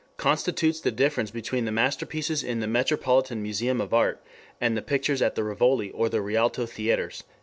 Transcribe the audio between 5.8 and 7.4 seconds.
or the Rialto Theatres."